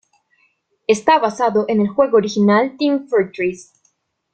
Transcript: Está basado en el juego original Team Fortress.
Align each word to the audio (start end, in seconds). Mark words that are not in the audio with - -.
Está 0.87 1.19
basado 1.19 1.65
en 1.67 1.79
el 1.79 1.87
juego 1.87 2.17
original 2.17 2.75
Team 2.75 3.07
Fortress. 3.07 3.71